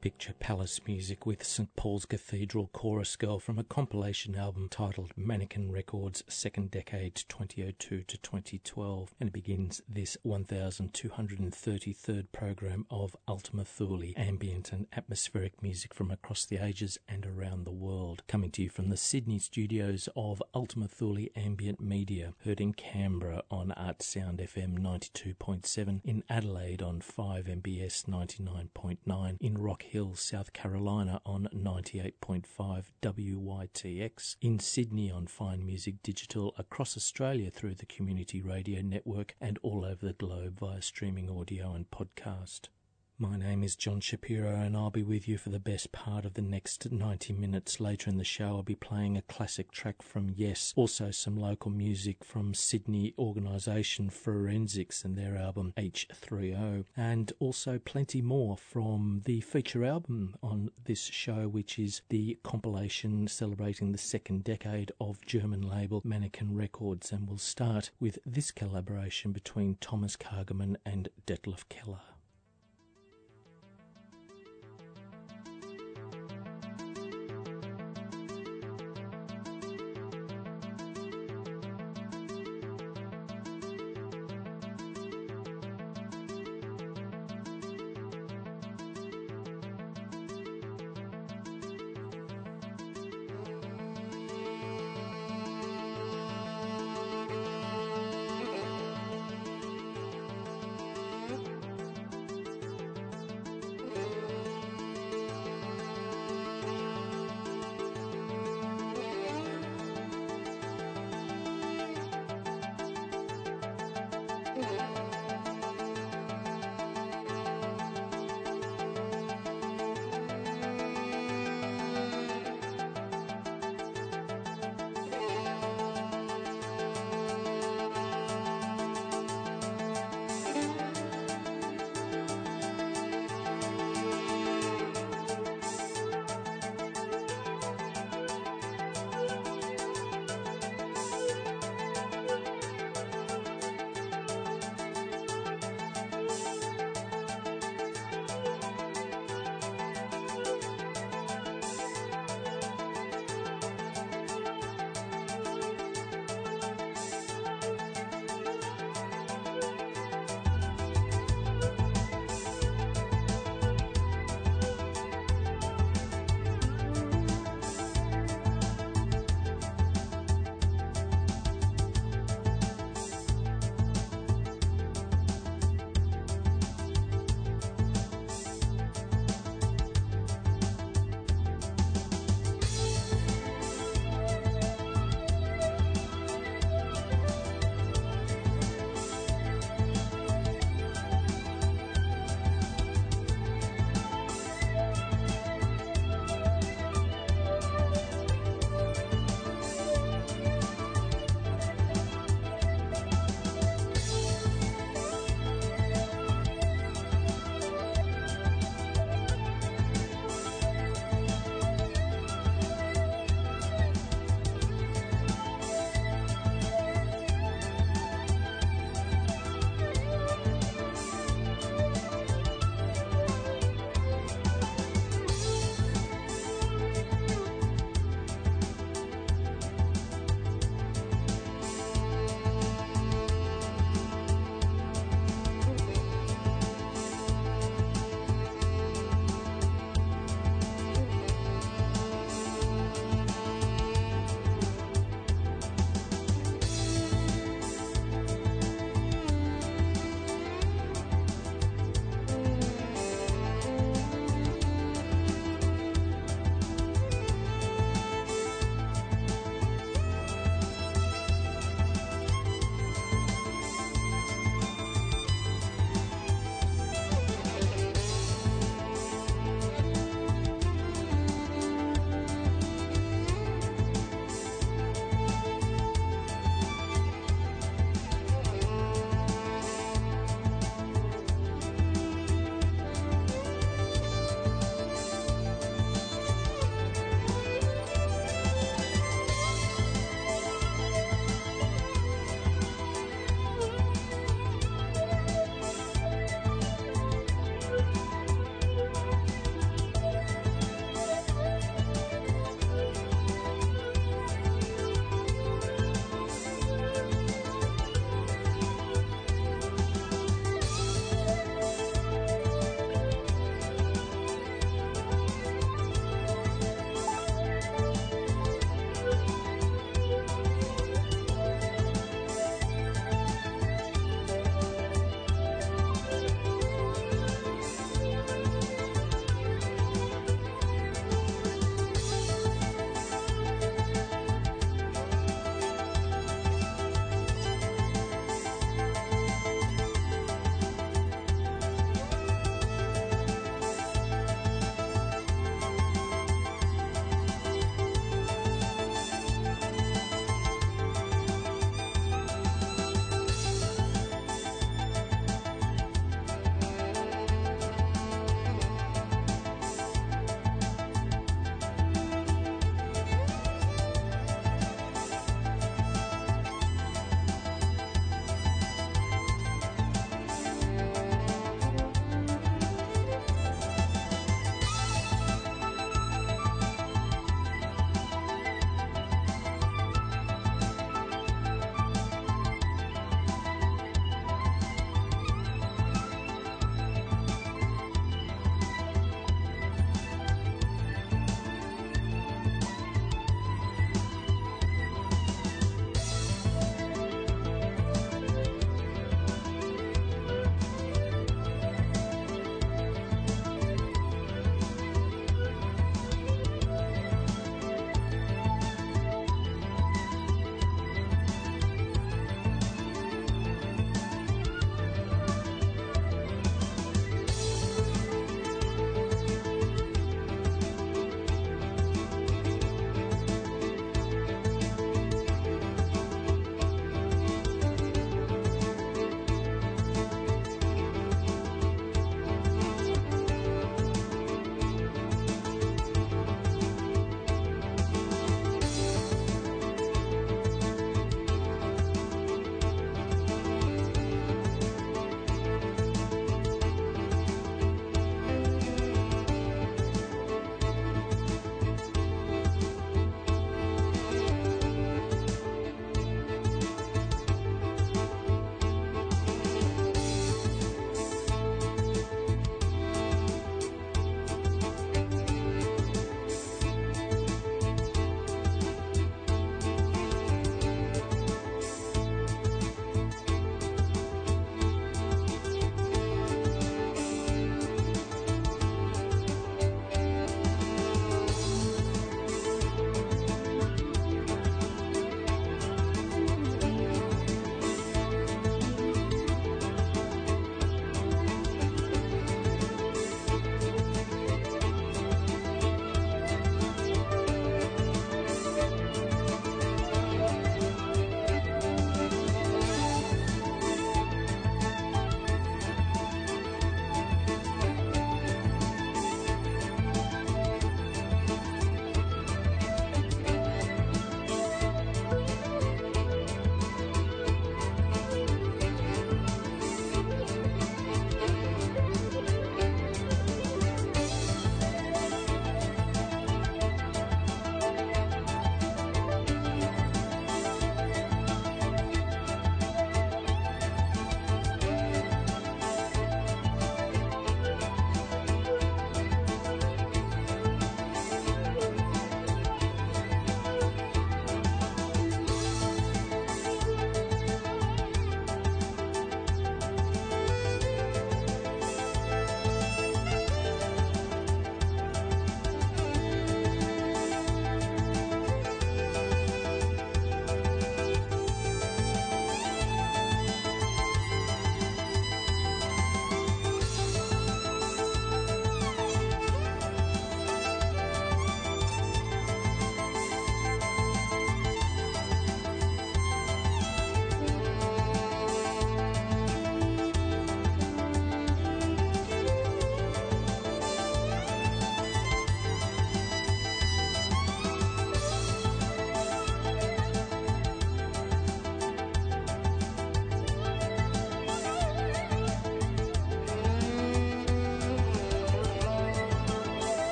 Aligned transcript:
Picture 0.00 0.34
Palace 0.38 0.80
music 0.86 1.26
with 1.26 1.42
St 1.42 1.74
Paul's 1.74 2.04
Cathedral 2.04 2.70
Chorus 2.72 3.16
Girl 3.16 3.40
from 3.40 3.58
a 3.58 3.64
compilation 3.64 4.36
album 4.36 4.68
titled 4.68 5.10
Manikin 5.18 5.72
Records 5.72 6.22
Second 6.28 6.70
Decade 6.70 7.16
2002 7.28 8.04
to 8.04 8.16
2012 8.16 9.14
and 9.18 9.30
it 9.30 9.32
begins 9.32 9.82
this 9.88 10.16
1233rd 10.24 12.26
program 12.30 12.86
of 12.90 13.16
Ultima 13.26 13.64
Thule 13.64 14.12
ambient 14.16 14.70
and 14.72 14.86
atmospheric 14.96 15.60
music 15.62 15.92
from 15.92 16.12
across 16.12 16.44
the 16.44 16.58
ages 16.58 16.98
and 17.08 17.26
around 17.26 17.64
the 17.64 17.72
world. 17.72 18.22
Coming 18.28 18.52
to 18.52 18.62
you 18.62 18.70
from 18.70 18.90
the 18.90 18.96
Sydney 18.96 19.40
studios 19.40 20.08
of 20.14 20.40
Ultima 20.54 20.86
Thule 20.86 21.26
Ambient 21.34 21.80
Media 21.80 22.34
heard 22.44 22.60
in 22.60 22.72
Canberra 22.72 23.42
on 23.50 23.74
Artsound 23.76 24.38
FM 24.38 24.78
92.7 24.78 26.02
in 26.04 26.22
Adelaide 26.28 26.82
on 26.82 27.00
5MBS 27.00 28.04
99.9 28.04 29.36
in 29.40 29.58
Rock 29.58 29.82
Hill, 29.88 30.14
South 30.14 30.52
Carolina 30.52 31.20
on 31.24 31.48
98.5 31.54 32.84
WYTX, 33.02 34.36
in 34.42 34.58
Sydney 34.58 35.10
on 35.10 35.26
Fine 35.26 35.64
Music 35.64 36.02
Digital, 36.02 36.54
across 36.58 36.96
Australia 36.96 37.50
through 37.50 37.74
the 37.74 37.86
Community 37.86 38.42
Radio 38.42 38.82
Network, 38.82 39.34
and 39.40 39.58
all 39.62 39.86
over 39.86 40.04
the 40.04 40.12
globe 40.12 40.60
via 40.60 40.82
streaming 40.82 41.30
audio 41.30 41.72
and 41.72 41.90
podcast. 41.90 42.68
My 43.20 43.36
name 43.36 43.64
is 43.64 43.74
John 43.74 43.98
Shapiro, 43.98 44.54
and 44.54 44.76
I'll 44.76 44.92
be 44.92 45.02
with 45.02 45.26
you 45.26 45.38
for 45.38 45.50
the 45.50 45.58
best 45.58 45.90
part 45.90 46.24
of 46.24 46.34
the 46.34 46.40
next 46.40 46.92
90 46.92 47.32
minutes. 47.32 47.80
Later 47.80 48.08
in 48.10 48.16
the 48.16 48.22
show, 48.22 48.46
I'll 48.46 48.62
be 48.62 48.76
playing 48.76 49.16
a 49.16 49.22
classic 49.22 49.72
track 49.72 50.02
from 50.02 50.30
Yes, 50.36 50.72
also 50.76 51.10
some 51.10 51.36
local 51.36 51.72
music 51.72 52.22
from 52.22 52.54
Sydney 52.54 53.14
organisation 53.18 54.08
Forensics 54.08 55.04
and 55.04 55.16
their 55.16 55.36
album 55.36 55.72
H3O, 55.76 56.84
and 56.96 57.32
also 57.40 57.80
plenty 57.80 58.22
more 58.22 58.56
from 58.56 59.22
the 59.24 59.40
feature 59.40 59.84
album 59.84 60.36
on 60.40 60.70
this 60.84 61.02
show, 61.02 61.48
which 61.48 61.76
is 61.76 62.02
the 62.10 62.38
compilation 62.44 63.26
celebrating 63.26 63.90
the 63.90 63.98
second 63.98 64.44
decade 64.44 64.92
of 65.00 65.26
German 65.26 65.62
label 65.62 66.02
Manikin 66.02 66.50
Records. 66.56 67.10
And 67.10 67.26
we'll 67.26 67.38
start 67.38 67.90
with 67.98 68.20
this 68.24 68.52
collaboration 68.52 69.32
between 69.32 69.76
Thomas 69.80 70.16
Kagermann 70.16 70.76
and 70.86 71.08
Detlef 71.26 71.68
Keller. 71.68 71.98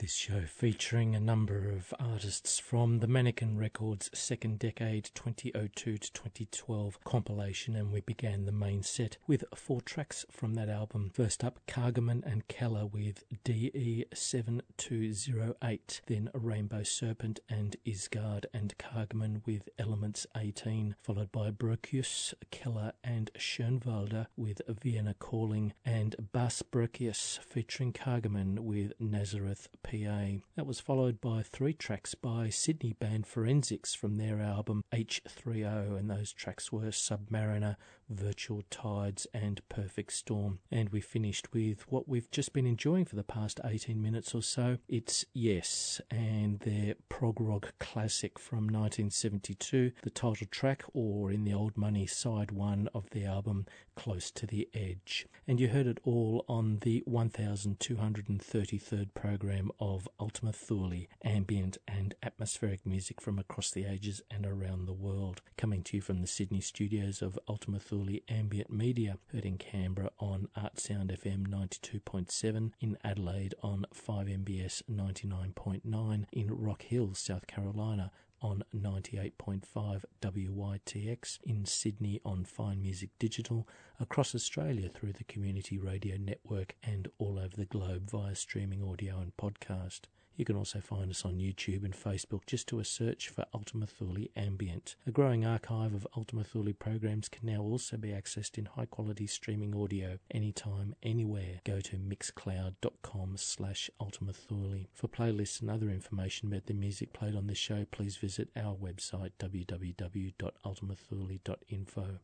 this 0.00 0.14
show 0.14 0.42
featuring 0.46 1.14
a 1.14 1.20
number 1.20 1.68
of 1.68 1.92
artists 2.00 2.58
from 2.58 3.00
the 3.00 3.06
Manikin 3.06 3.58
Records 3.58 4.08
second 4.14 4.58
decade 4.58 5.10
2002 5.14 5.98
to 5.98 6.12
2012 6.12 7.04
compilation 7.04 7.76
and 7.76 7.92
we 7.92 8.00
began 8.00 8.46
the 8.46 8.52
main 8.52 8.82
set 8.82 9.18
with 9.26 9.44
four 9.54 9.82
tracks 9.82 10.24
from 10.30 10.54
that 10.54 10.70
album. 10.70 11.10
First 11.12 11.44
up 11.44 11.60
Kargaman 11.66 12.24
and 12.24 12.48
Keller 12.48 12.86
with 12.86 13.24
DE7208, 13.44 16.00
then 16.06 16.30
Rainbow 16.32 16.82
Serpent 16.82 17.40
and 17.50 17.76
Isgaard 17.84 18.46
and 18.54 18.78
Kargaman 18.78 19.42
with 19.44 19.68
Elements 19.78 20.26
18, 20.34 20.96
followed 20.98 21.30
by 21.30 21.50
Broekhuis, 21.50 22.32
Keller 22.50 22.94
and 23.04 23.30
Schoenwalder 23.36 24.28
with 24.34 24.62
Vienna 24.66 25.14
Calling 25.18 25.74
and 25.84 26.16
Bas 26.32 26.62
Broekhuis 26.62 27.38
featuring 27.40 27.92
Kargaman 27.92 28.60
with 28.60 28.94
Nazareth 28.98 29.68
PA. 29.90 30.40
That 30.54 30.66
was 30.66 30.78
followed 30.78 31.20
by 31.20 31.42
three 31.42 31.72
tracks 31.72 32.14
by 32.14 32.48
Sydney 32.48 32.92
band 32.92 33.26
Forensics 33.26 33.92
from 33.92 34.18
their 34.18 34.40
album 34.40 34.84
H3O, 34.92 35.98
and 35.98 36.08
those 36.08 36.32
tracks 36.32 36.70
were 36.70 36.90
Submariner, 36.90 37.74
Virtual 38.10 38.62
Tides, 38.70 39.26
and 39.32 39.60
Perfect 39.68 40.12
Storm. 40.12 40.58
And 40.70 40.90
we 40.90 41.00
finished 41.00 41.52
with 41.52 41.90
what 41.90 42.08
we've 42.08 42.30
just 42.30 42.52
been 42.52 42.66
enjoying 42.66 43.04
for 43.04 43.16
the 43.16 43.22
past 43.22 43.60
18 43.64 44.02
minutes 44.02 44.34
or 44.34 44.42
so. 44.42 44.78
It's 44.88 45.24
Yes, 45.32 46.00
and 46.10 46.58
their 46.60 46.94
prog 47.08 47.40
rock 47.40 47.74
classic 47.78 48.38
from 48.38 48.64
1972, 48.64 49.92
the 50.02 50.10
title 50.10 50.46
track, 50.50 50.82
or 50.92 51.30
in 51.30 51.44
the 51.44 51.54
old 51.54 51.76
money, 51.76 52.06
side 52.06 52.50
one 52.50 52.88
of 52.94 53.08
the 53.10 53.24
album, 53.24 53.66
Close 53.94 54.30
to 54.32 54.46
the 54.46 54.68
Edge. 54.72 55.26
And 55.46 55.60
you 55.60 55.68
heard 55.68 55.86
it 55.86 56.00
all 56.04 56.44
on 56.48 56.78
the 56.80 57.04
1233rd 57.06 59.14
program 59.14 59.70
of 59.78 60.08
Ultima 60.18 60.52
Thule, 60.52 61.04
ambient 61.22 61.76
and 61.86 62.14
atmospheric 62.22 62.86
music 62.86 63.20
from 63.20 63.38
across 63.38 63.70
the 63.70 63.84
ages 63.84 64.22
and 64.30 64.46
around 64.46 64.86
the 64.86 64.94
world. 64.94 65.42
Coming 65.58 65.82
to 65.84 65.98
you 65.98 66.00
from 66.00 66.22
the 66.22 66.26
Sydney 66.26 66.62
studios 66.62 67.20
of 67.20 67.38
Ultima 67.46 67.78
Thule 67.78 67.99
Ambient 68.30 68.70
Media, 68.70 69.18
heard 69.30 69.44
in 69.44 69.58
Canberra 69.58 70.10
on 70.18 70.48
Artsound 70.56 71.14
FM 71.16 71.46
92.7, 71.48 72.72
in 72.80 72.96
Adelaide 73.04 73.54
on 73.62 73.84
5MBS 73.94 74.82
99.9, 74.90 76.24
in 76.32 76.46
Rock 76.48 76.82
Hill, 76.82 77.14
South 77.14 77.46
Carolina 77.46 78.10
on 78.40 78.64
98.5 78.74 80.04
WYTX, 80.22 81.38
in 81.44 81.66
Sydney 81.66 82.20
on 82.24 82.44
Fine 82.44 82.80
Music 82.80 83.10
Digital, 83.18 83.68
across 83.98 84.34
Australia 84.34 84.88
through 84.88 85.12
the 85.12 85.24
Community 85.24 85.76
Radio 85.76 86.16
Network, 86.16 86.76
and 86.82 87.08
all 87.18 87.38
over 87.38 87.54
the 87.54 87.66
globe 87.66 88.10
via 88.10 88.34
streaming 88.34 88.82
audio 88.82 89.18
and 89.18 89.36
podcast. 89.36 90.06
You 90.36 90.44
can 90.44 90.56
also 90.56 90.80
find 90.80 91.10
us 91.10 91.24
on 91.24 91.38
YouTube 91.38 91.84
and 91.84 91.94
Facebook 91.94 92.46
just 92.46 92.66
to 92.68 92.80
a 92.80 92.84
search 92.84 93.28
for 93.28 93.44
Ultima 93.52 93.86
Thule 93.86 94.26
Ambient. 94.36 94.96
A 95.06 95.10
growing 95.10 95.44
archive 95.44 95.94
of 95.94 96.06
Ultima 96.16 96.44
Thule 96.44 96.72
programs 96.72 97.28
can 97.28 97.46
now 97.46 97.60
also 97.60 97.96
be 97.96 98.08
accessed 98.08 98.56
in 98.56 98.64
high 98.64 98.86
quality 98.86 99.26
streaming 99.26 99.74
audio 99.74 100.18
anytime, 100.30 100.94
anywhere. 101.02 101.60
Go 101.64 101.80
to 101.80 101.96
mixcloud.com 101.96 103.36
slash 103.36 103.90
Ultima 104.00 104.32
Thule. 104.32 104.86
For 104.94 105.08
playlists 105.08 105.60
and 105.60 105.70
other 105.70 105.90
information 105.90 106.48
about 106.48 106.66
the 106.66 106.74
music 106.74 107.12
played 107.12 107.36
on 107.36 107.46
this 107.46 107.58
show, 107.58 107.84
please 107.90 108.16
visit 108.16 108.48
our 108.56 108.74
website 108.74 109.32
www.ultimathule.info. 109.38 112.18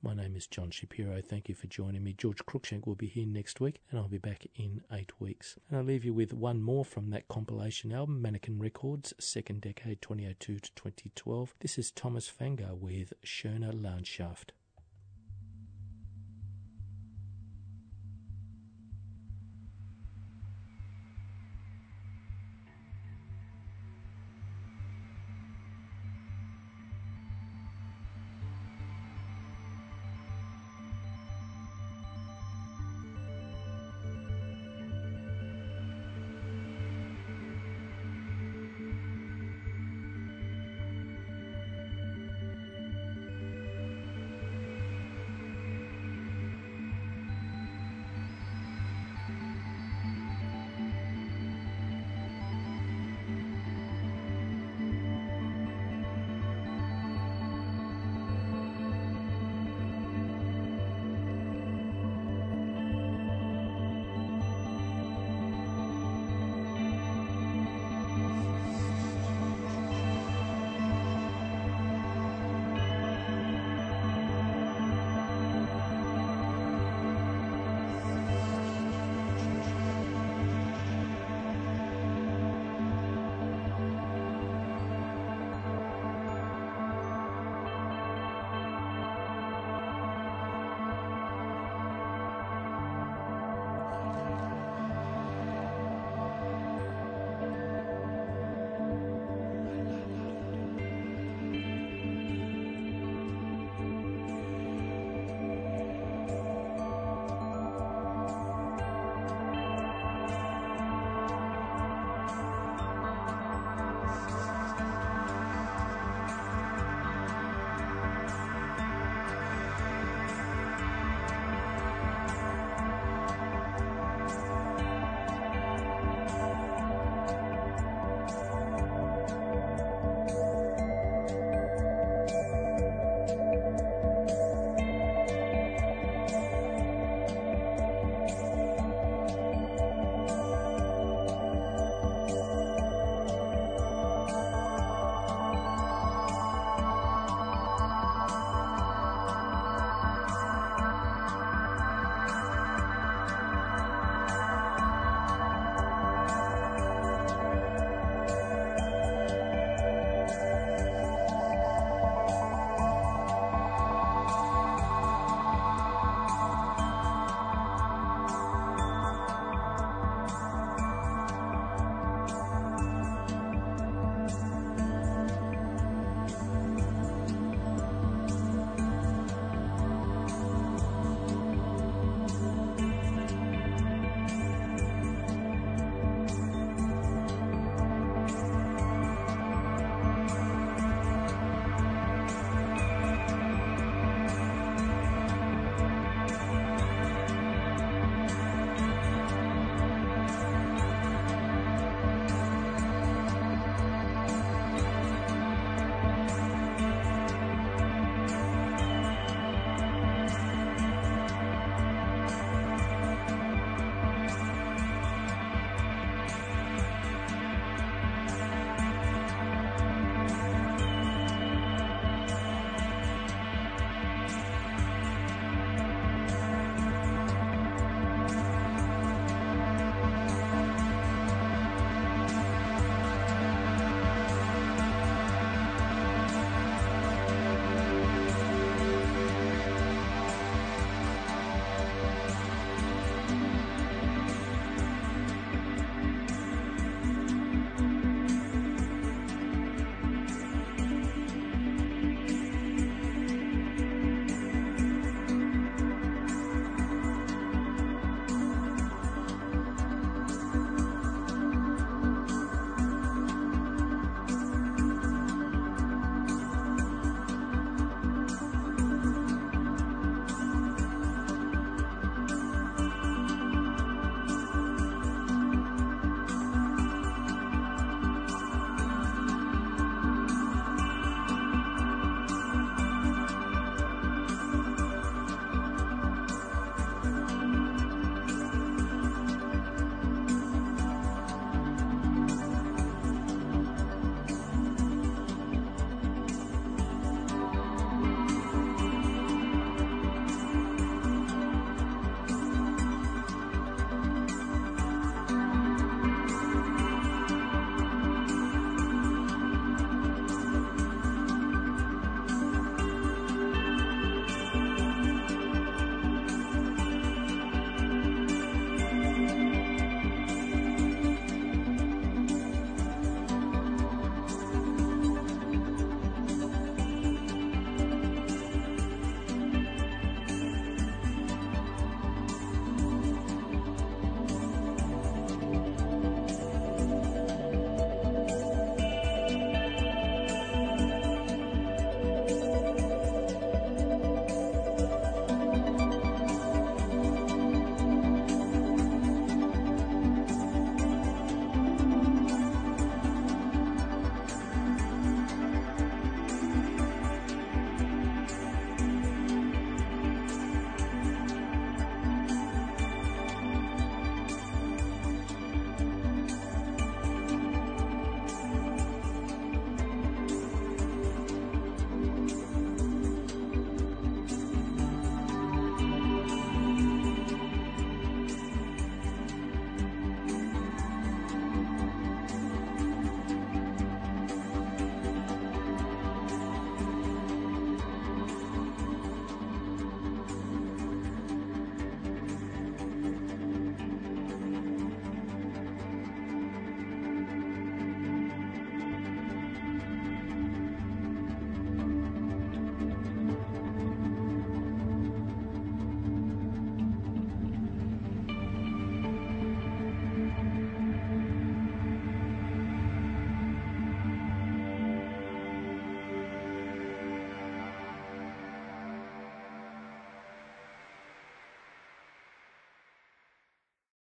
My 0.00 0.14
name 0.14 0.36
is 0.36 0.46
John 0.46 0.70
Shapiro. 0.70 1.20
Thank 1.20 1.48
you 1.48 1.56
for 1.56 1.66
joining 1.66 2.04
me. 2.04 2.12
George 2.12 2.46
Cruikshank 2.46 2.86
will 2.86 2.94
be 2.94 3.08
here 3.08 3.26
next 3.26 3.60
week, 3.60 3.82
and 3.90 3.98
I'll 3.98 4.06
be 4.06 4.16
back 4.16 4.46
in 4.54 4.82
eight 4.92 5.10
weeks. 5.20 5.58
And 5.68 5.78
I'll 5.78 5.84
leave 5.84 6.04
you 6.04 6.14
with 6.14 6.32
one 6.32 6.62
more 6.62 6.84
from 6.84 7.10
that 7.10 7.26
compilation 7.26 7.92
album, 7.92 8.22
Manikin 8.22 8.60
Records, 8.60 9.12
second 9.18 9.62
decade 9.62 10.00
2002 10.00 10.60
to 10.60 10.74
2012. 10.76 11.54
This 11.58 11.78
is 11.78 11.90
Thomas 11.90 12.30
Fanger 12.30 12.78
with 12.78 13.12
Schöne 13.26 13.72
Landschaft. 13.72 14.50